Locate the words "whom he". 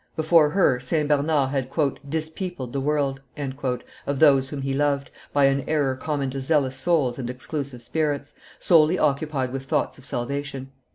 4.49-4.73